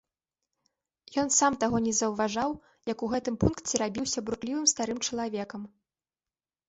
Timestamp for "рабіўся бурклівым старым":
3.85-4.97